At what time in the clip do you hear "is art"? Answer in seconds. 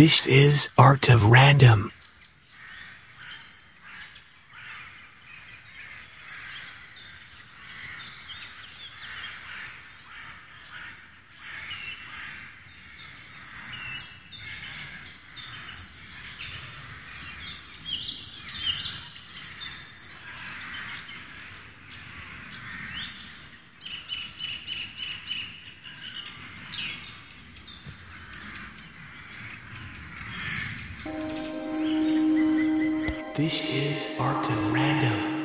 0.26-1.10, 33.72-34.50